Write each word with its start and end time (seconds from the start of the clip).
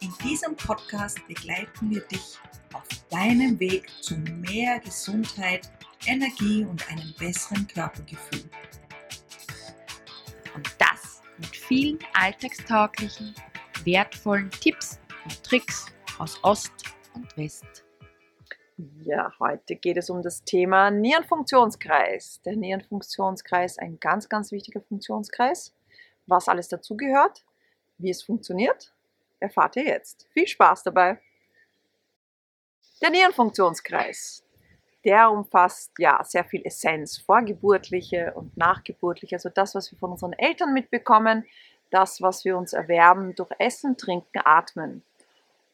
In 0.00 0.12
diesem 0.22 0.54
Podcast 0.56 1.26
begleiten 1.26 1.90
wir 1.90 2.02
dich 2.02 2.38
auf 2.74 2.86
deinem 3.10 3.58
Weg 3.58 3.88
zu 4.02 4.14
mehr 4.16 4.78
Gesundheit, 4.80 5.70
Energie 6.06 6.64
und 6.64 6.86
einem 6.90 7.14
besseren 7.18 7.66
Körpergefühl. 7.66 8.44
Und 10.54 10.68
das 10.78 11.22
mit 11.38 11.56
vielen 11.56 11.98
alltagstauglichen, 12.12 13.34
wertvollen 13.84 14.50
Tipps 14.50 15.00
und 15.24 15.42
Tricks 15.42 15.86
aus 16.18 16.38
Ost 16.44 16.72
und 17.14 17.34
West. 17.38 17.84
Ja, 19.02 19.32
heute 19.40 19.76
geht 19.76 19.96
es 19.96 20.10
um 20.10 20.20
das 20.20 20.44
Thema 20.44 20.90
Nierenfunktionskreis. 20.90 22.42
Der 22.44 22.56
Nierenfunktionskreis, 22.56 23.78
ein 23.78 23.98
ganz, 23.98 24.28
ganz 24.28 24.52
wichtiger 24.52 24.82
Funktionskreis. 24.82 25.72
Was 26.26 26.48
alles 26.48 26.68
dazugehört, 26.68 27.44
wie 27.96 28.10
es 28.10 28.22
funktioniert 28.22 28.92
erfahrt 29.40 29.76
ihr 29.76 29.84
jetzt. 29.84 30.26
Viel 30.32 30.46
Spaß 30.46 30.82
dabei! 30.84 31.18
Der 33.02 33.10
Nierenfunktionskreis, 33.10 34.42
der 35.04 35.30
umfasst 35.30 35.92
ja 35.98 36.24
sehr 36.24 36.44
viel 36.44 36.62
Essenz, 36.64 37.18
vorgeburtliche 37.18 38.32
und 38.34 38.56
nachgeburtliche, 38.56 39.36
also 39.36 39.50
das, 39.50 39.74
was 39.74 39.92
wir 39.92 39.98
von 39.98 40.12
unseren 40.12 40.32
Eltern 40.32 40.72
mitbekommen, 40.72 41.44
das, 41.90 42.22
was 42.22 42.44
wir 42.44 42.56
uns 42.56 42.72
erwerben 42.72 43.34
durch 43.34 43.50
Essen, 43.58 43.96
Trinken, 43.96 44.40
Atmen. 44.44 45.02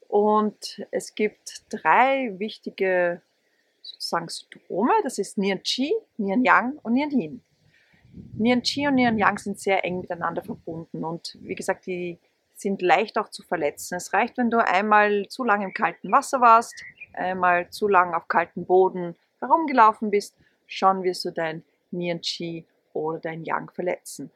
Und 0.08 0.84
es 0.90 1.14
gibt 1.14 1.62
drei 1.70 2.34
wichtige 2.38 3.22
sozusagen 3.80 4.28
Syndrome, 4.28 4.92
das 5.02 5.18
ist 5.18 5.38
Nieren 5.38 5.62
Qi, 5.62 5.94
Nieren 6.18 6.44
Yang 6.44 6.78
und 6.82 6.92
Nieren 6.94 7.18
Yin. 7.18 7.42
Nieren 8.34 8.62
Qi 8.62 8.88
und 8.88 8.96
Nieren 8.96 9.18
Yang 9.18 9.38
sind 9.38 9.60
sehr 9.60 9.84
eng 9.84 10.00
miteinander 10.00 10.42
verbunden 10.42 11.04
und 11.04 11.38
wie 11.40 11.54
gesagt, 11.54 11.86
die 11.86 12.18
sind 12.62 12.82
leicht 12.82 13.18
auch 13.18 13.28
zu 13.28 13.42
verletzen. 13.42 13.96
Es 13.96 14.12
reicht, 14.12 14.38
wenn 14.38 14.50
du 14.50 14.58
einmal 14.58 15.26
zu 15.28 15.44
lange 15.44 15.64
im 15.64 15.74
kalten 15.74 16.10
Wasser 16.10 16.40
warst, 16.40 16.74
einmal 17.12 17.68
zu 17.70 17.88
lange 17.88 18.16
auf 18.16 18.28
kaltem 18.28 18.64
Boden 18.64 19.16
herumgelaufen 19.40 20.10
bist, 20.10 20.36
schon 20.66 21.02
wirst 21.02 21.24
du 21.24 21.30
dein 21.30 21.62
Nieren-Chi 21.90 22.64
oder 22.94 23.18
dein 23.18 23.44
Yang 23.44 23.72
verletzen. 23.72 24.30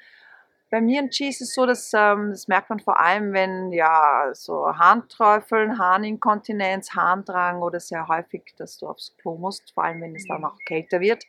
Beim 0.69 0.84
Nieren-Chi 0.84 1.28
ist 1.28 1.41
es 1.41 1.54
so, 1.54 1.64
dass 1.64 1.92
ähm, 1.94 2.30
das 2.30 2.48
merkt 2.48 2.69
man 2.70 2.80
vor 2.80 3.00
allem, 3.00 3.32
wenn 3.32 3.72
ja 3.72 4.30
so 4.32 4.66
Harnträufeln, 4.66 5.78
Harninkontinenz, 5.78 6.91
Harndrang 6.92 7.62
oder 7.62 7.78
sehr 7.78 8.08
häufig, 8.08 8.52
dass 8.58 8.77
du 8.77 8.88
aufs 8.88 9.16
Klo 9.16 9.36
musst, 9.36 9.72
vor 9.72 9.84
allem 9.84 10.02
wenn 10.02 10.16
es 10.16 10.27
dann 10.27 10.44
auch 10.44 10.58
kälter 10.66 11.00
wird 11.00 11.24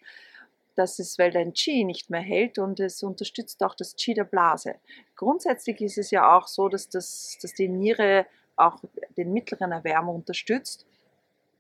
das 0.78 1.00
ist, 1.00 1.18
weil 1.20 1.32
dein 1.32 1.54
Qi 1.54 1.84
nicht 1.84 2.10
mehr 2.10 2.22
hält 2.22 2.60
und 2.60 2.80
es 2.80 3.04
unterstützt 3.04 3.64
auch 3.64 3.76
das 3.76 3.96
Qi 3.96 4.14
der 4.14 4.24
Blase. 4.24 4.76
Grundsätzlich 5.16 5.82
ist 5.82 5.98
es 5.98 6.12
ja 6.12 6.36
auch 6.36 6.48
so, 6.48 6.70
dass, 6.70 6.90
das, 6.90 7.38
dass 7.42 7.54
die 7.54 7.68
Niere 7.68 8.26
auch 8.56 8.80
den 9.18 9.34
mittleren 9.34 9.72
Erwärmer 9.72 10.14
unterstützt 10.14 10.86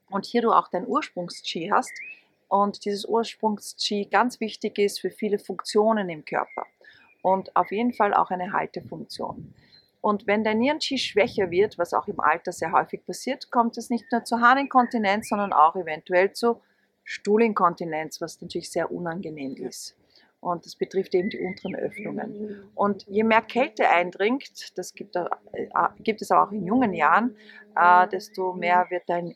und 0.09 0.25
hier 0.25 0.41
du 0.41 0.51
auch 0.51 0.67
dein 0.69 0.87
Ursprungs-Qi 0.87 1.69
hast 1.71 1.91
und 2.47 2.85
dieses 2.85 3.05
Ursprungs-Qi 3.05 4.05
ganz 4.05 4.39
wichtig 4.39 4.77
ist 4.79 4.99
für 4.99 5.11
viele 5.11 5.39
Funktionen 5.39 6.09
im 6.09 6.23
Körper 6.25 6.65
und 7.21 7.55
auf 7.55 7.71
jeden 7.71 7.93
Fall 7.93 8.13
auch 8.13 8.29
eine 8.29 8.53
Haltefunktion. 8.53 9.53
Und 10.01 10.27
wenn 10.27 10.43
dein 10.43 10.59
Nieren-Qi 10.59 10.97
schwächer 10.97 11.51
wird, 11.51 11.77
was 11.77 11.93
auch 11.93 12.07
im 12.07 12.19
Alter 12.19 12.51
sehr 12.51 12.71
häufig 12.71 13.05
passiert, 13.05 13.51
kommt 13.51 13.77
es 13.77 13.89
nicht 13.89 14.05
nur 14.11 14.23
zur 14.23 14.39
Harninkontinenz, 14.39 15.27
sondern 15.29 15.53
auch 15.53 15.75
eventuell 15.75 16.31
zu 16.31 16.61
Stuhlinkontinenz, 17.09 18.19
was 18.19 18.41
natürlich 18.41 18.69
sehr 18.69 18.91
unangenehm 18.91 19.55
ist. 19.55 19.95
Und 20.41 20.65
das 20.65 20.75
betrifft 20.75 21.15
eben 21.15 21.29
die 21.29 21.39
unteren 21.39 21.75
Öffnungen. 21.75 22.69
Und 22.75 23.07
je 23.07 23.23
mehr 23.23 23.41
Kälte 23.41 23.89
eindringt, 23.89 24.77
das 24.77 24.93
gibt, 24.93 25.15
äh, 25.15 25.25
gibt 25.99 26.21
es 26.21 26.31
auch 26.31 26.51
in 26.51 26.65
jungen 26.65 26.93
Jahren, 26.93 27.37
äh, 27.77 28.07
desto 28.09 28.53
mehr 28.53 28.87
wird 28.89 29.03
dein 29.07 29.35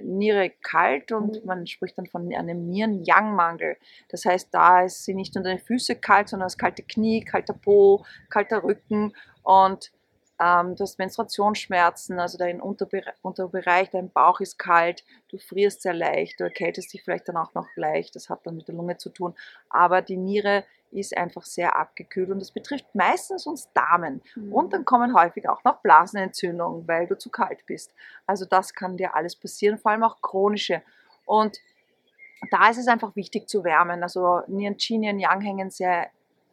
Niere 0.00 0.50
kalt 0.62 1.12
und 1.12 1.44
man 1.44 1.66
spricht 1.66 1.98
dann 1.98 2.06
von 2.06 2.32
einem 2.34 2.70
Nieren-Yang-Mangel. 2.70 3.76
Das 4.08 4.24
heißt, 4.24 4.48
da 4.52 4.88
sind 4.88 5.16
nicht 5.16 5.34
nur 5.34 5.44
deine 5.44 5.58
Füße 5.58 5.96
kalt, 5.96 6.30
sondern 6.30 6.46
das 6.46 6.56
kalte 6.56 6.82
Knie, 6.82 7.22
kalter 7.22 7.54
Po, 7.54 8.04
kalter 8.30 8.62
Rücken 8.62 9.12
und 9.42 9.92
ähm, 10.40 10.76
du 10.76 10.82
hast 10.82 10.98
Menstruationsschmerzen, 10.98 12.20
also 12.20 12.38
dein 12.38 12.60
Unterbereich, 12.60 13.14
Unterbereich, 13.22 13.90
dein 13.90 14.10
Bauch 14.10 14.40
ist 14.40 14.58
kalt, 14.58 15.04
du 15.28 15.38
frierst 15.38 15.82
sehr 15.82 15.94
leicht, 15.94 16.38
du 16.38 16.44
erkältest 16.44 16.92
dich 16.92 17.02
vielleicht 17.02 17.28
dann 17.28 17.36
auch 17.36 17.54
noch 17.54 17.66
leicht, 17.76 18.14
das 18.14 18.30
hat 18.30 18.46
dann 18.46 18.56
mit 18.56 18.68
der 18.68 18.74
Lunge 18.74 18.96
zu 18.96 19.10
tun, 19.10 19.34
aber 19.68 20.02
die 20.02 20.16
Niere 20.16 20.64
ist 20.90 21.16
einfach 21.16 21.42
sehr 21.42 21.76
abgekühlt 21.76 22.30
und 22.30 22.40
das 22.40 22.52
betrifft 22.52 22.86
meistens 22.94 23.46
uns 23.46 23.70
Damen. 23.72 24.22
Mhm. 24.36 24.52
Und 24.52 24.72
dann 24.72 24.84
kommen 24.84 25.14
häufig 25.14 25.48
auch 25.48 25.62
noch 25.64 25.82
Blasenentzündungen, 25.82 26.88
weil 26.88 27.06
du 27.06 27.18
zu 27.18 27.30
kalt 27.30 27.66
bist. 27.66 27.92
Also 28.26 28.46
das 28.46 28.72
kann 28.72 28.96
dir 28.96 29.14
alles 29.14 29.36
passieren, 29.36 29.78
vor 29.78 29.90
allem 29.90 30.02
auch 30.02 30.22
chronische. 30.22 30.82
Und 31.26 31.58
da 32.50 32.70
ist 32.70 32.78
es 32.78 32.88
einfach 32.88 33.16
wichtig 33.16 33.48
zu 33.48 33.64
wärmen. 33.64 34.02
Also 34.02 34.40
Nieren 34.46 34.76
Qi, 34.76 34.98
Nieren 34.98 35.18
Yang 35.18 35.40
hängen 35.42 35.70
sehr 35.70 36.08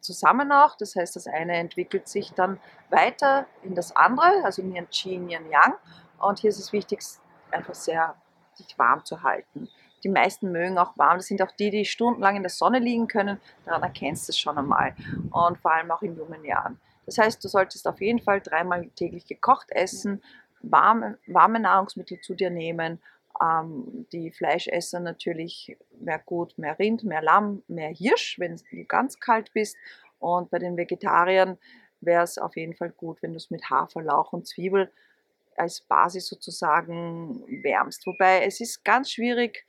zusammen 0.06 0.52
auch. 0.52 0.76
Das 0.76 0.96
heißt, 0.96 1.16
das 1.16 1.26
eine 1.26 1.56
entwickelt 1.56 2.08
sich 2.08 2.32
dann 2.32 2.58
weiter 2.90 3.46
in 3.62 3.74
das 3.74 3.94
andere, 3.94 4.44
also 4.44 4.62
Nian 4.62 4.88
Qi, 4.90 5.18
Nian 5.18 5.50
Yang. 5.50 5.74
Und 6.18 6.38
hier 6.38 6.50
ist 6.50 6.58
es 6.58 6.72
wichtig, 6.72 7.00
einfach 7.50 7.74
sehr 7.74 8.14
sich 8.54 8.78
warm 8.78 9.04
zu 9.04 9.22
halten. 9.22 9.68
Die 10.02 10.08
meisten 10.08 10.52
mögen 10.52 10.78
auch 10.78 10.96
warm. 10.96 11.18
Das 11.18 11.26
sind 11.26 11.42
auch 11.42 11.50
die, 11.50 11.70
die 11.70 11.84
stundenlang 11.84 12.36
in 12.36 12.42
der 12.42 12.50
Sonne 12.50 12.78
liegen 12.78 13.08
können. 13.08 13.40
Daran 13.64 13.82
erkennst 13.82 14.28
du 14.28 14.30
es 14.30 14.38
schon 14.38 14.56
einmal. 14.56 14.94
Und 15.30 15.58
vor 15.58 15.72
allem 15.72 15.90
auch 15.90 16.02
in 16.02 16.16
jungen 16.16 16.44
Jahren. 16.44 16.80
Das 17.06 17.18
heißt, 17.18 17.42
du 17.42 17.48
solltest 17.48 17.86
auf 17.86 18.00
jeden 18.00 18.20
Fall 18.20 18.40
dreimal 18.40 18.88
täglich 18.96 19.26
gekocht 19.26 19.70
essen, 19.70 20.22
warme, 20.62 21.18
warme 21.26 21.60
Nahrungsmittel 21.60 22.20
zu 22.20 22.34
dir 22.34 22.50
nehmen. 22.50 23.00
Ähm, 23.42 24.06
die 24.12 24.30
Fleischesser 24.30 25.00
natürlich 25.00 25.76
mehr 25.98 26.18
gut, 26.18 26.56
mehr 26.58 26.78
Rind, 26.78 27.04
mehr 27.04 27.22
Lamm, 27.22 27.62
mehr 27.68 27.90
Hirsch, 27.90 28.38
wenn 28.38 28.56
du 28.56 28.84
ganz 28.84 29.20
kalt 29.20 29.52
bist. 29.52 29.76
Und 30.18 30.50
bei 30.50 30.58
den 30.58 30.76
Vegetariern 30.76 31.58
wäre 32.00 32.22
es 32.22 32.38
auf 32.38 32.56
jeden 32.56 32.74
Fall 32.74 32.90
gut, 32.90 33.22
wenn 33.22 33.32
du 33.32 33.36
es 33.36 33.50
mit 33.50 33.68
Hafer, 33.70 34.02
Lauch 34.02 34.32
und 34.32 34.46
Zwiebel 34.46 34.90
als 35.56 35.80
Basis 35.80 36.26
sozusagen 36.26 37.42
wärmst. 37.62 38.06
Wobei 38.06 38.44
es 38.44 38.60
ist 38.60 38.84
ganz 38.84 39.10
schwierig, 39.10 39.64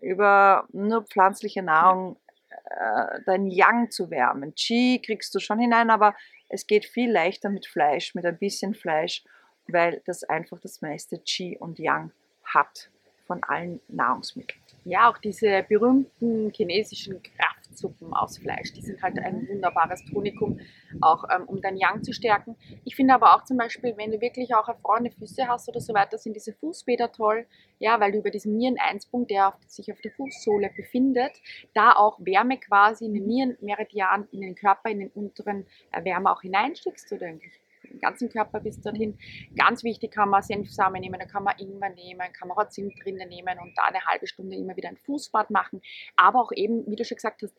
über 0.00 0.66
nur 0.72 1.04
pflanzliche 1.04 1.62
Nahrung 1.62 2.16
äh, 2.64 3.20
dein 3.24 3.46
Yang 3.46 3.90
zu 3.90 4.10
wärmen. 4.10 4.54
Qi 4.54 5.00
kriegst 5.04 5.34
du 5.34 5.40
schon 5.40 5.58
hinein, 5.58 5.90
aber 5.90 6.14
es 6.48 6.66
geht 6.66 6.84
viel 6.84 7.10
leichter 7.10 7.50
mit 7.50 7.66
Fleisch, 7.66 8.14
mit 8.14 8.24
ein 8.24 8.38
bisschen 8.38 8.74
Fleisch, 8.74 9.24
weil 9.68 10.02
das 10.06 10.24
einfach 10.24 10.60
das 10.60 10.80
meiste 10.80 11.18
Qi 11.18 11.56
und 11.58 11.78
Yang 11.78 12.12
hat 12.44 12.90
von 13.26 13.42
allen 13.42 13.80
Nahrungsmitteln. 13.88 14.60
Ja, 14.84 15.10
auch 15.10 15.18
diese 15.18 15.64
berühmten 15.68 16.52
chinesischen 16.54 17.20
Kraftsuppen 17.20 18.14
aus 18.14 18.38
Fleisch, 18.38 18.72
die 18.72 18.82
sind 18.82 19.02
halt 19.02 19.18
ein 19.18 19.48
wunderbares 19.48 20.04
Tonikum, 20.04 20.60
auch 21.00 21.24
ähm, 21.34 21.42
um 21.48 21.60
dein 21.60 21.76
Yang 21.76 22.04
zu 22.04 22.12
stärken. 22.12 22.54
Ich 22.84 22.94
finde 22.94 23.14
aber 23.14 23.34
auch 23.34 23.44
zum 23.44 23.56
Beispiel, 23.56 23.96
wenn 23.96 24.12
du 24.12 24.20
wirklich 24.20 24.54
auch 24.54 24.68
erfrorene 24.68 25.10
Füße 25.10 25.48
hast 25.48 25.68
oder 25.68 25.80
so 25.80 25.92
weiter, 25.92 26.18
sind 26.18 26.36
diese 26.36 26.52
Fußbäder 26.52 27.10
toll, 27.10 27.46
ja, 27.80 27.98
weil 27.98 28.12
du 28.12 28.18
über 28.18 28.30
diesen 28.30 28.56
Niereneinspunkt, 28.56 29.30
der 29.30 29.48
auf, 29.48 29.54
sich 29.66 29.92
auf 29.92 30.00
der 30.00 30.12
Fußsohle 30.12 30.70
befindet, 30.76 31.32
da 31.74 31.92
auch 31.92 32.20
Wärme 32.20 32.58
quasi 32.58 33.06
in 33.06 33.14
den 33.14 33.26
Nierenmeridian, 33.26 34.28
in 34.30 34.40
den 34.40 34.54
Körper, 34.54 34.88
in 34.90 35.00
den 35.00 35.10
unteren 35.10 35.66
Wärme 36.00 36.30
auch 36.30 36.42
hineinstickst 36.42 37.12
oder 37.12 37.26
irgendwie 37.26 37.50
den 37.96 38.00
ganzen 38.00 38.28
Körper 38.28 38.60
bis 38.60 38.80
dorthin. 38.80 39.18
Ganz 39.56 39.84
wichtig 39.84 40.12
kann 40.12 40.28
man 40.28 40.42
Senfsamen 40.42 41.00
nehmen, 41.00 41.18
da 41.18 41.26
kann 41.26 41.44
man 41.44 41.58
Ingwer 41.58 41.90
nehmen, 41.90 42.32
kann 42.32 42.48
man 42.48 42.56
Zimt 42.70 42.94
drinnen 43.02 43.28
nehmen 43.28 43.58
und 43.60 43.72
da 43.76 43.84
eine 43.84 44.04
halbe 44.04 44.26
Stunde 44.26 44.56
immer 44.56 44.76
wieder 44.76 44.88
ein 44.88 44.96
Fußbad 44.96 45.50
machen. 45.50 45.80
Aber 46.16 46.40
auch 46.40 46.52
eben, 46.52 46.86
wie 46.86 46.96
du 46.96 47.04
schon 47.04 47.16
gesagt 47.16 47.42
hast, 47.42 47.54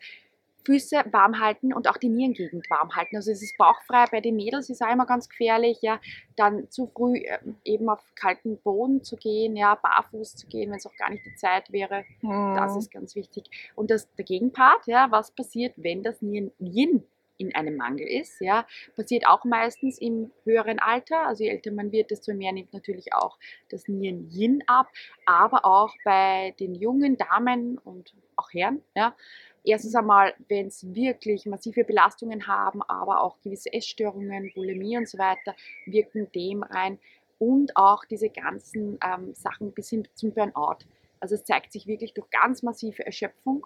Füße 0.68 0.98
warm 1.12 1.40
halten 1.40 1.72
und 1.72 1.88
auch 1.88 1.96
die 1.96 2.10
Nierengegend 2.10 2.70
warm 2.70 2.94
halten. 2.94 3.16
Also 3.16 3.32
es 3.32 3.42
ist 3.42 3.58
bauchfrei 3.58 4.04
bei 4.12 4.20
den 4.20 4.36
Mädels 4.36 4.70
ist 4.70 4.82
auch 4.82 4.92
immer 4.92 5.06
ganz 5.06 5.30
gefährlich, 5.30 5.78
ja, 5.82 6.02
dann 6.36 6.70
zu 6.70 6.88
früh 6.88 7.20
ähm, 7.20 7.56
eben 7.64 7.88
auf 7.88 8.04
kalten 8.16 8.58
Boden 8.58 9.02
zu 9.02 9.16
gehen, 9.16 9.56
ja, 9.56 9.76
barfuß 9.76 10.36
zu 10.36 10.46
gehen, 10.48 10.70
wenn 10.70 10.78
es 10.78 10.86
auch 10.86 10.96
gar 10.98 11.10
nicht 11.10 11.26
die 11.26 11.36
Zeit 11.36 11.72
wäre. 11.72 12.04
Mhm. 12.22 12.56
Das 12.58 12.76
ist 12.76 12.92
ganz 12.92 13.16
wichtig. 13.16 13.50
Und 13.76 13.92
das, 13.92 14.14
der 14.16 14.26
Gegenpart, 14.26 14.88
ja, 14.88 15.08
was 15.10 15.32
passiert, 15.32 15.74
wenn 15.78 16.04
das 16.04 16.22
Nieren 16.22 16.52
Yin 16.60 17.06
in 17.38 17.54
einem 17.56 17.78
Mangel 17.78 18.08
ist. 18.08 18.42
Ja. 18.42 18.66
Passiert 18.96 19.28
auch 19.28 19.44
meistens 19.46 20.00
im 20.00 20.32
höheren 20.44 20.80
Alter, 20.80 21.28
also 21.28 21.44
je 21.44 21.50
älter 21.50 21.72
man 21.72 21.92
wird, 21.92 22.12
desto 22.12 22.34
mehr 22.34 22.52
nimmt 22.52 22.74
natürlich 22.74 23.14
auch 23.14 23.38
das 23.70 23.88
Nieren-Yin 23.88 24.64
ab, 24.68 24.88
aber 25.26 25.66
auch 25.66 25.94
bei 26.04 26.54
den 26.60 26.76
jungen 26.76 27.18
Damen 27.18 27.78
und 27.78 28.14
auch 28.36 28.52
Herren. 28.52 28.82
Ja. 28.96 29.16
Erstens 29.64 29.96
einmal, 29.96 30.34
wenn 30.48 30.68
es 30.68 30.96
wirklich 30.96 31.46
massive 31.46 31.84
Belastungen 31.84 32.48
haben, 32.48 32.82
aber 32.84 33.22
auch 33.22 33.42
gewisse 33.42 33.74
Essstörungen, 33.74 34.52
Bulimie 34.56 34.98
und 34.98 35.10
so 35.10 35.18
weiter, 35.18 35.56
wirken 35.86 36.32
dem 36.32 36.64
rein 36.64 37.00
und 37.38 37.76
auch 37.76 38.06
diese 38.06 38.30
ganzen 38.30 38.98
ähm, 39.04 39.34
Sachen 39.34 39.74
bis 39.74 39.90
hin 39.90 40.08
zum 40.14 40.32
Burnout. 40.32 40.86
Also 41.20 41.36
es 41.36 41.44
zeigt 41.44 41.72
sich 41.72 41.88
wirklich 41.88 42.14
durch 42.14 42.30
ganz 42.30 42.64
massive 42.64 43.06
Erschöpfung 43.06 43.66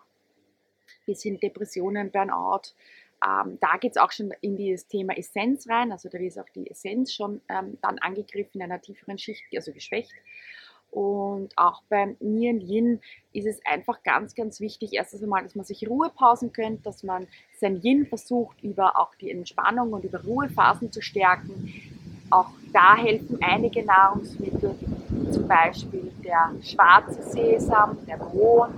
bis 1.05 1.23
hin 1.23 1.39
Depressionen, 1.39 2.11
Burnout. 2.11 2.73
Ähm, 3.23 3.57
da 3.61 3.77
geht 3.77 3.91
es 3.91 3.97
auch 3.97 4.11
schon 4.11 4.33
in 4.41 4.57
das 4.57 4.87
Thema 4.87 5.17
Essenz 5.17 5.69
rein, 5.69 5.91
also 5.91 6.09
da 6.09 6.17
ist 6.17 6.39
auch 6.39 6.49
die 6.55 6.69
Essenz 6.69 7.13
schon 7.13 7.41
ähm, 7.49 7.77
dann 7.81 7.99
angegriffen 7.99 8.61
in 8.61 8.63
einer 8.63 8.81
tieferen 8.81 9.17
Schicht, 9.17 9.43
also 9.55 9.71
geschwächt. 9.71 10.11
Und 10.91 11.57
auch 11.57 11.83
beim 11.87 12.17
Nieren 12.19 12.59
Yin 12.59 12.99
ist 13.31 13.45
es 13.45 13.65
einfach 13.65 14.03
ganz, 14.03 14.35
ganz 14.35 14.59
wichtig, 14.59 14.91
erstens 14.93 15.23
einmal, 15.23 15.43
dass 15.43 15.55
man 15.55 15.63
sich 15.63 15.87
Ruhepausen 15.87 16.51
gönnt, 16.51 16.85
dass 16.85 17.03
man 17.03 17.27
sein 17.59 17.81
Yin 17.81 18.07
versucht, 18.07 18.61
über 18.61 18.99
auch 18.99 19.15
die 19.15 19.31
Entspannung 19.31 19.93
und 19.93 20.03
über 20.03 20.21
Ruhephasen 20.21 20.91
zu 20.91 21.01
stärken. 21.01 21.73
Auch 22.29 22.49
da 22.73 22.97
helfen 22.97 23.39
einige 23.41 23.85
Nahrungsmittel, 23.85 24.75
zum 25.31 25.47
Beispiel 25.47 26.11
der 26.25 26.51
schwarze 26.61 27.23
Sesam, 27.23 27.97
der 28.05 28.17
Mohn, 28.17 28.73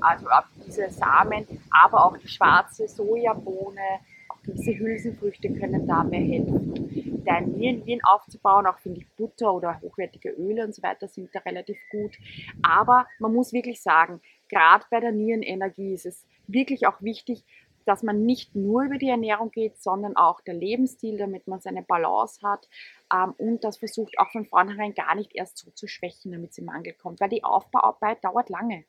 also 0.00 0.26
diese 0.68 0.90
Samen, 0.90 1.46
aber 1.70 2.04
auch 2.04 2.16
die 2.16 2.28
schwarze 2.28 2.86
Sojabohne, 2.86 4.00
auch 4.28 4.42
gewisse 4.42 4.78
Hülsenfrüchte 4.78 5.52
können 5.54 5.86
dabei 5.86 6.18
helfen. 6.18 7.22
Dein 7.24 7.52
Nieren 7.52 8.00
aufzubauen, 8.04 8.66
auch 8.66 8.78
finde 8.78 9.00
ich 9.00 9.08
Butter 9.16 9.52
oder 9.52 9.80
hochwertige 9.80 10.30
Öle 10.30 10.64
und 10.64 10.74
so 10.74 10.82
weiter 10.82 11.08
sind 11.08 11.34
da 11.34 11.40
relativ 11.40 11.78
gut. 11.90 12.16
Aber 12.62 13.06
man 13.18 13.32
muss 13.32 13.52
wirklich 13.52 13.82
sagen, 13.82 14.20
gerade 14.48 14.84
bei 14.90 15.00
der 15.00 15.12
Nierenenergie 15.12 15.94
ist 15.94 16.06
es 16.06 16.26
wirklich 16.46 16.86
auch 16.86 17.02
wichtig, 17.02 17.44
dass 17.84 18.02
man 18.02 18.26
nicht 18.26 18.54
nur 18.54 18.82
über 18.82 18.98
die 18.98 19.08
Ernährung 19.08 19.50
geht, 19.50 19.78
sondern 19.78 20.14
auch 20.14 20.42
der 20.42 20.52
Lebensstil, 20.52 21.16
damit 21.16 21.48
man 21.48 21.60
seine 21.60 21.82
Balance 21.82 22.46
hat 22.46 22.68
ähm, 23.12 23.32
und 23.38 23.64
das 23.64 23.78
versucht 23.78 24.18
auch 24.18 24.30
von 24.30 24.44
vornherein 24.44 24.92
gar 24.92 25.14
nicht 25.14 25.34
erst 25.34 25.56
so 25.56 25.70
zu 25.70 25.86
schwächen, 25.86 26.32
damit 26.32 26.50
es 26.50 26.58
im 26.58 26.66
Mangel 26.66 26.92
kommt, 26.92 27.20
weil 27.20 27.30
die 27.30 27.44
Aufbauarbeit 27.44 28.22
dauert 28.22 28.50
lange 28.50 28.84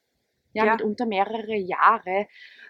ja, 0.53 0.65
ja. 0.65 0.73
mitunter 0.73 1.05
mehrere 1.05 1.55
Jahre, 1.55 2.27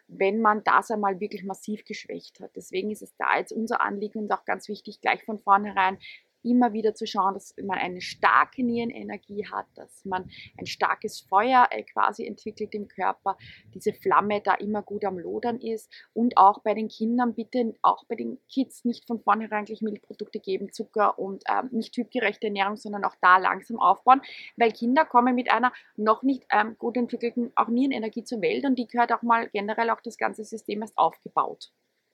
wenn 0.07 0.41
man 0.41 0.63
das 0.63 0.91
einmal 0.91 1.19
wirklich 1.19 1.43
massiv 1.43 1.85
geschwächt 1.85 2.39
hat. 2.39 2.51
Deswegen 2.55 2.91
ist 2.91 3.01
es 3.01 3.15
da 3.17 3.37
jetzt 3.37 3.51
unser 3.51 3.81
Anliegen 3.81 4.19
und 4.19 4.31
auch 4.31 4.45
ganz 4.45 4.67
wichtig, 4.67 5.01
gleich 5.01 5.23
von 5.23 5.39
vornherein 5.39 5.97
immer 6.44 6.74
wieder 6.74 6.94
zu 6.95 7.06
schauen, 7.06 7.33
dass 7.33 7.53
man 7.62 7.77
eine 7.77 8.01
starke 8.01 8.63
Nierenenergie 8.63 9.45
hat, 9.47 9.65
dass 9.75 10.06
man 10.06 10.30
ein 10.57 10.65
starkes 10.65 11.21
Feuer 11.21 11.68
äh, 11.71 11.83
quasi 11.83 12.25
entwickelt 12.25 12.74
im 12.74 12.88
Körper, 12.88 13.38
diese 13.74 13.94
Flamme 13.94 14.41
da 14.41 14.56
immer 14.56 14.81
gut 14.81 15.06
am 15.06 15.19
Lodern 15.19 15.59
ist 15.59 15.91
und 16.13 16.38
auch 16.38 16.62
bei 16.62 16.74
den 16.74 16.88
Kindern 16.88 17.33
bitte, 17.33 17.75
auch 17.81 18.06
bei 18.06 18.15
den 18.15 18.39
Kids 18.50 18.86
nicht 18.86 19.06
von 19.06 19.19
vornherein 19.19 19.65
gleich 19.65 19.81
Milchprodukte 19.81 20.39
geben, 20.39 20.71
Zucker 20.71 21.19
und 21.19 21.44
ähm, 21.50 21.69
nicht 21.71 21.94
typgerechte 21.94 22.47
Ernährung, 22.47 22.77
sondern 22.77 23.03
auch 23.03 23.15
da 23.21 23.38
langsam 23.38 23.80
aufbauen, 23.80 24.21
weil 24.57 24.71
Kinder 24.71 25.06
kommen 25.06 25.36
mit 25.36 25.51
einer 25.51 25.74
noch 25.95 26.24
nicht 26.24 26.45
ähm, 26.51 26.77
gut 26.77 26.97
entwickelten 26.97 27.51
auch 27.56 27.68
Nierenenergie 27.68 28.24
zur 28.24 28.41
Welt 28.41 28.65
und 28.65 28.75
die 28.75 28.88
gehört 28.88 29.12
auch 29.12 29.21
mal 29.21 29.50
generell 29.50 29.89
auch 29.89 30.01
das 30.01 30.18
ganze 30.18 30.44
System 30.44 30.81
erst 30.81 30.97
aufgebaut. 30.97 31.71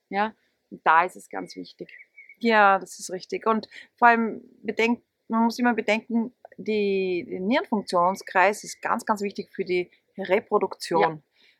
Ja, 0.08 0.34
und 0.70 0.80
da 0.84 1.04
ist 1.04 1.16
es 1.16 1.28
ganz 1.28 1.56
wichtig. 1.56 2.05
Ja, 2.38 2.78
das 2.78 2.98
ist 2.98 3.10
richtig. 3.10 3.46
Und 3.46 3.68
vor 3.94 4.08
allem 4.08 4.42
bedenkt, 4.62 5.02
man 5.28 5.44
muss 5.44 5.58
immer 5.58 5.74
bedenken, 5.74 6.32
die, 6.56 7.26
der 7.28 7.40
Nierenfunktionskreis 7.40 8.64
ist 8.64 8.80
ganz, 8.80 9.04
ganz 9.04 9.22
wichtig 9.22 9.50
für 9.52 9.64
die 9.64 9.90
Reproduktion. 10.18 11.00
Ja. 11.00 11.18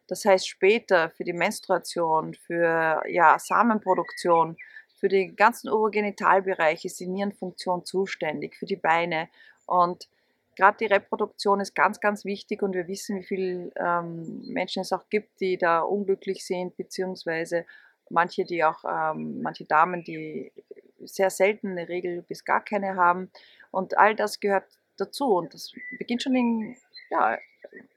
Das 0.08 0.24
heißt 0.24 0.48
später 0.48 1.10
für 1.10 1.24
die 1.24 1.32
Menstruation, 1.32 2.34
für 2.34 3.02
ja, 3.08 3.38
Samenproduktion, 3.38 4.56
für 4.94 5.08
die 5.08 5.34
ganzen 5.34 5.68
Urogenitalbereiche 5.68 6.86
ist 6.86 7.00
die 7.00 7.08
Nierenfunktion 7.08 7.84
zuständig, 7.84 8.56
für 8.56 8.66
die 8.66 8.76
Beine. 8.76 9.28
Und 9.66 10.08
gerade 10.56 10.78
die 10.78 10.86
Reproduktion 10.86 11.60
ist 11.60 11.74
ganz, 11.74 12.00
ganz 12.00 12.24
wichtig 12.24 12.62
und 12.62 12.74
wir 12.74 12.88
wissen, 12.88 13.18
wie 13.18 13.24
viele 13.24 13.72
ähm, 13.76 14.42
Menschen 14.46 14.80
es 14.82 14.92
auch 14.92 15.08
gibt, 15.10 15.40
die 15.40 15.58
da 15.58 15.80
unglücklich 15.80 16.46
sind, 16.46 16.76
beziehungsweise 16.76 17.66
manche, 18.10 18.44
die 18.44 18.64
auch, 18.64 18.84
ähm, 18.84 19.42
manche 19.42 19.64
Damen, 19.64 20.04
die 20.04 20.52
sehr 21.00 21.30
selten 21.30 21.72
eine 21.72 21.88
Regel 21.88 22.22
bis 22.22 22.44
gar 22.44 22.64
keine 22.64 22.96
haben. 22.96 23.30
Und 23.70 23.98
all 23.98 24.14
das 24.14 24.40
gehört 24.40 24.64
dazu. 24.96 25.36
Und 25.36 25.54
das 25.54 25.72
beginnt 25.98 26.22
schon 26.22 26.34
in, 26.34 26.76
ja, 27.10 27.38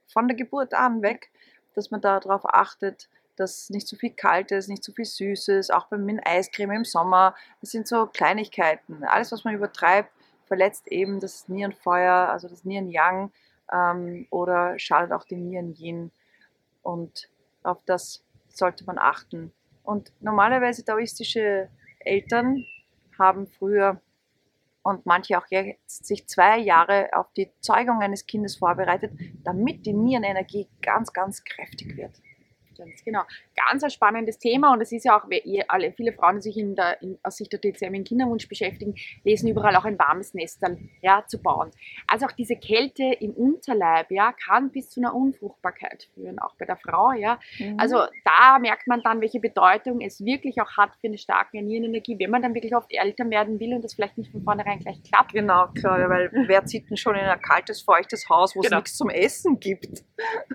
von 0.08 0.28
der 0.28 0.38
Geburt 0.38 0.74
an 0.74 1.02
weg, 1.02 1.30
dass 1.76 1.92
man 1.92 2.02
darauf 2.02 2.46
achtet, 2.46 3.10
dass 3.36 3.70
nicht 3.70 3.88
zu 3.88 3.96
viel 3.96 4.12
Kaltes, 4.12 4.68
nicht 4.68 4.84
zu 4.84 4.92
viel 4.92 5.06
Süßes, 5.06 5.70
auch 5.70 5.88
beim 5.88 6.20
Eiscreme 6.24 6.72
im 6.72 6.86
Sommer. 6.86 7.36
Das 7.62 7.72
sind 7.72 7.88
so 7.88 8.06
Kleinigkeiten. 8.08 9.04
Alles, 9.06 9.32
was 9.32 9.46
man 9.46 9.56
übertreibt, 9.56 10.12
verletzt 10.46 10.88
eben 10.88 11.20
das 11.20 11.48
Nierenfeuer, 11.48 12.14
also 12.14 12.50
das 12.50 12.66
Nieren-Yang 12.66 13.32
ähm, 13.72 14.28
oder 14.30 14.78
schadet 14.78 15.14
auch 15.14 15.24
den 15.24 15.48
Nieren-Yin. 15.48 16.12
Und 16.82 17.30
auf 17.64 17.82
das 17.86 18.24
sollte 18.50 18.84
man 18.84 18.98
achten. 18.98 19.54
Und 19.90 20.14
normalerweise 20.20 20.86
taoistische 20.86 21.68
Eltern 21.98 22.64
haben 23.18 23.48
früher 23.48 24.00
und 24.84 25.08
manche 25.08 25.36
auch 25.36 25.48
jetzt 25.50 26.06
sich 26.06 26.28
zwei 26.28 26.60
Jahre 26.60 27.10
auf 27.14 27.34
die 27.34 27.50
Zeugung 27.60 28.00
eines 28.00 28.28
Kindes 28.28 28.58
vorbereitet, 28.58 29.12
damit 29.44 29.88
die 29.88 29.94
Nierenenergie 29.94 30.68
ganz, 30.84 31.12
ganz 31.12 31.44
kräftig 31.44 31.98
wird. 31.98 32.12
Ganz 32.80 33.04
genau. 33.04 33.24
Ganz 33.70 33.84
ein 33.84 33.90
spannendes 33.90 34.40
Thema 34.40 34.72
und 34.72 34.82
es 34.82 34.92
ist 34.94 35.04
ja 35.04 35.20
auch, 35.20 35.30
ihr 35.30 35.66
alle, 35.68 35.92
viele 35.92 36.14
Frauen, 36.14 36.36
die 36.36 36.44
sich 36.44 36.58
in 36.58 36.76
der, 36.76 37.02
in, 37.02 37.20
aus 37.24 37.36
Sicht 37.36 37.52
der 37.52 37.60
TCM 37.60 37.94
in 37.94 38.04
Kinderwunsch 38.06 38.48
beschäftigen, 38.48 38.96
lesen 39.26 39.50
überall 39.50 39.76
auch 39.76 39.84
ein 39.84 40.00
warmes 40.00 40.34
Nest 40.34 40.64
dann, 40.64 40.90
ja, 41.02 41.26
zu 41.28 41.42
bauen. 41.42 41.72
Also 42.08 42.26
auch 42.26 42.32
diese 42.32 42.56
Kälte 42.56 43.04
im 43.04 43.32
Unterleib 43.32 44.10
ja, 44.12 44.32
kann 44.32 44.72
bis 44.72 44.90
zu 44.90 45.02
einer 45.02 45.14
Unfruchtbarkeit 45.14 46.08
führen, 46.14 46.40
auch 46.40 46.56
bei 46.56 46.66
der 46.66 46.78
Frau. 46.78 47.12
Ja. 47.12 47.38
Mhm. 47.60 47.76
Also 47.78 47.98
da 48.24 48.60
merkt 48.60 48.88
man 48.88 49.02
dann, 49.02 49.20
welche 49.20 49.42
Bedeutung 49.42 50.00
es 50.00 50.24
wirklich 50.24 50.62
auch 50.62 50.78
hat 50.78 50.92
für 51.02 51.08
eine 51.08 51.18
starke 51.18 51.62
Nierenenergie, 51.62 52.18
wenn 52.18 52.32
man 52.32 52.42
dann 52.42 52.54
wirklich 52.54 52.76
oft 52.76 52.94
älter 52.94 53.30
werden 53.30 53.60
will 53.60 53.74
und 53.74 53.84
das 53.84 53.94
vielleicht 53.94 54.18
nicht 54.18 54.32
von 54.32 54.42
vornherein 54.44 54.80
gleich 54.80 55.04
klappt. 55.04 55.34
Genau, 55.34 55.68
klar, 55.68 56.10
weil 56.10 56.32
wer 56.48 56.66
zieht 56.66 56.90
denn 56.90 56.96
schon 56.96 57.16
in 57.16 57.26
ein 57.26 57.42
kaltes, 57.42 57.82
feuchtes 57.82 58.30
Haus, 58.30 58.56
wo 58.56 58.62
genau. 58.62 58.78
es 58.78 58.84
nichts 58.84 58.98
zum 58.98 59.10
Essen 59.10 59.60
gibt? 59.60 60.06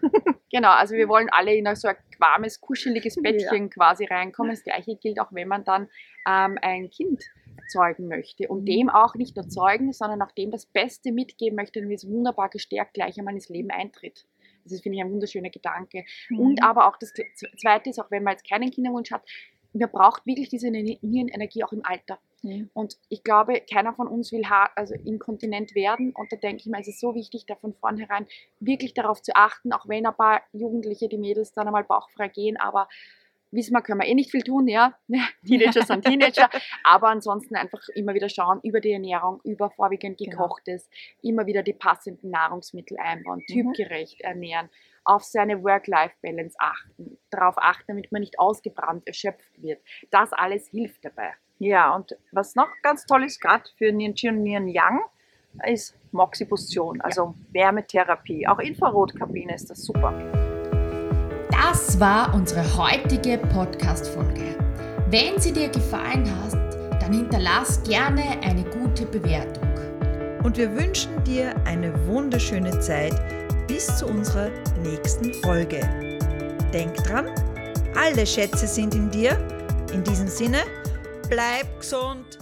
Genau, 0.54 0.70
also 0.70 0.94
wir 0.94 1.08
wollen 1.08 1.28
alle 1.32 1.52
in 1.52 1.66
so 1.74 1.88
ein 1.88 1.96
warmes, 2.20 2.60
kuscheliges 2.60 3.20
Bettchen 3.20 3.64
ja. 3.64 3.68
quasi 3.70 4.04
reinkommen. 4.04 4.52
Das 4.52 4.62
gleiche 4.62 4.94
gilt 4.94 5.18
auch, 5.18 5.32
wenn 5.32 5.48
man 5.48 5.64
dann 5.64 5.88
ähm, 6.28 6.58
ein 6.62 6.90
Kind 6.90 7.24
zeugen 7.66 8.06
möchte 8.06 8.46
und 8.46 8.60
mhm. 8.60 8.66
dem 8.66 8.88
auch 8.88 9.16
nicht 9.16 9.34
nur 9.34 9.48
zeugen, 9.48 9.92
sondern 9.92 10.22
auch 10.22 10.30
dem 10.30 10.52
das 10.52 10.66
Beste 10.66 11.10
mitgeben 11.10 11.56
möchte, 11.56 11.80
damit 11.80 11.98
es 11.98 12.08
wunderbar 12.08 12.50
gestärkt 12.50 12.94
gleich 12.94 13.18
einmal 13.18 13.34
ins 13.34 13.48
Leben 13.48 13.72
eintritt. 13.72 14.26
Das 14.62 14.70
ist, 14.72 14.84
finde 14.84 14.98
ich, 14.98 15.04
ein 15.04 15.10
wunderschöner 15.10 15.50
Gedanke. 15.50 16.04
Mhm. 16.28 16.38
Und 16.38 16.62
aber 16.62 16.86
auch 16.86 16.98
das 16.98 17.12
Zweite 17.60 17.90
ist, 17.90 17.98
auch 17.98 18.12
wenn 18.12 18.22
man 18.22 18.34
jetzt 18.34 18.48
keinen 18.48 18.70
Kinderwunsch 18.70 19.10
hat, 19.10 19.28
man 19.72 19.90
braucht 19.90 20.24
wirklich 20.24 20.50
diese 20.50 20.70
Nierenenergie 20.70 21.64
auch 21.64 21.72
im 21.72 21.84
Alter. 21.84 22.20
Mhm. 22.44 22.70
Und 22.74 22.96
ich 23.08 23.24
glaube, 23.24 23.60
keiner 23.60 23.94
von 23.94 24.06
uns 24.06 24.30
will 24.30 24.44
hart, 24.46 24.72
also 24.76 24.94
inkontinent 24.94 25.74
werden. 25.74 26.12
Und 26.14 26.30
da 26.30 26.36
denke 26.36 26.62
ich 26.62 26.66
mir, 26.66 26.80
es 26.80 26.88
ist 26.88 27.00
so 27.00 27.14
wichtig, 27.14 27.46
da 27.46 27.56
von 27.56 27.74
vornherein 27.74 28.26
wirklich 28.60 28.94
darauf 28.94 29.22
zu 29.22 29.34
achten, 29.34 29.72
auch 29.72 29.88
wenn 29.88 30.06
ein 30.06 30.14
paar 30.14 30.42
Jugendliche, 30.52 31.08
die 31.08 31.18
Mädels 31.18 31.52
dann 31.52 31.66
einmal 31.66 31.84
bauchfrei 31.84 32.28
gehen, 32.28 32.56
aber 32.56 32.88
wissen 33.54 33.72
wir, 33.72 33.82
können 33.82 34.00
wir 34.00 34.08
eh 34.08 34.14
nicht 34.14 34.30
viel 34.30 34.42
tun, 34.42 34.68
ja. 34.68 34.98
Teenager 35.46 35.82
sind 35.82 36.04
Teenager. 36.04 36.50
aber 36.84 37.08
ansonsten 37.08 37.56
einfach 37.56 37.80
immer 37.94 38.14
wieder 38.14 38.28
schauen 38.28 38.60
über 38.62 38.80
die 38.80 38.92
Ernährung, 38.92 39.40
über 39.44 39.70
vorwiegend 39.70 40.18
genau. 40.18 40.30
gekochtes, 40.30 40.88
genau. 40.90 41.32
immer 41.32 41.46
wieder 41.46 41.62
die 41.62 41.72
passenden 41.72 42.30
Nahrungsmittel 42.30 42.98
einbauen, 42.98 43.42
mhm. 43.48 43.52
typgerecht 43.54 44.20
ernähren, 44.20 44.68
auf 45.04 45.22
seine 45.22 45.62
Work-Life-Balance 45.62 46.56
achten, 46.58 47.18
darauf 47.30 47.54
achten, 47.58 47.84
damit 47.88 48.10
man 48.10 48.20
nicht 48.20 48.38
ausgebrannt, 48.38 49.06
erschöpft 49.06 49.62
wird. 49.62 49.80
Das 50.10 50.32
alles 50.32 50.68
hilft 50.68 51.04
dabei. 51.04 51.34
Ja, 51.64 51.94
und 51.94 52.14
was 52.30 52.54
noch 52.56 52.68
ganz 52.82 53.06
toll 53.06 53.24
ist, 53.24 53.40
gerade 53.40 53.64
für 53.78 53.90
Nieren 53.90 54.12
Qi 54.12 54.28
und 54.28 54.42
Nieren 54.42 54.68
Yang, 54.68 55.00
ist 55.66 55.96
Moxibustion, 56.12 57.00
also 57.00 57.34
ja. 57.54 57.62
Wärmetherapie. 57.62 58.46
Auch 58.46 58.58
Infrarotkabine 58.58 59.54
ist 59.54 59.70
das 59.70 59.82
super. 59.82 60.12
Das 61.50 61.98
war 61.98 62.34
unsere 62.34 62.62
heutige 62.76 63.38
Podcast-Folge. 63.38 64.58
Wenn 65.08 65.40
sie 65.40 65.54
dir 65.54 65.70
gefallen 65.70 66.30
hat, 66.42 66.52
dann 67.00 67.14
hinterlass 67.14 67.82
gerne 67.82 68.42
eine 68.42 68.64
gute 68.64 69.06
Bewertung. 69.06 69.64
Und 70.42 70.58
wir 70.58 70.70
wünschen 70.76 71.24
dir 71.24 71.54
eine 71.64 71.94
wunderschöne 72.06 72.78
Zeit 72.80 73.14
bis 73.66 73.86
zu 73.96 74.06
unserer 74.06 74.50
nächsten 74.82 75.32
Folge. 75.42 75.80
Denk 76.74 76.94
dran, 76.96 77.30
alle 77.96 78.26
Schätze 78.26 78.66
sind 78.66 78.94
in 78.94 79.10
dir 79.10 79.38
In 79.94 80.02
diesem 80.02 80.26
Sinne, 80.26 80.58
bleib 81.28 81.66
gesund 81.80 82.38